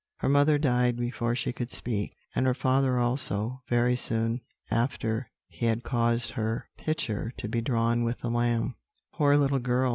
[0.17, 5.67] Her mother died before she could speak, and her father also, very soon after he
[5.67, 8.73] had caused her picture to be drawn with the lamb."
[9.13, 9.89] "Poor little girl!"